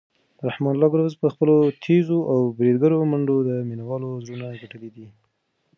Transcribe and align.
رحمان 0.47 0.73
الله 0.75 0.89
ګربز 0.93 1.15
په 1.21 1.27
خپلو 1.33 1.55
تېزو 1.83 2.19
او 2.31 2.37
بریدګرو 2.57 3.09
منډو 3.11 3.37
د 3.47 3.49
مینوالو 3.69 4.09
زړونه 4.25 4.47
ګټلي 4.63 4.89
دي. 4.95 5.07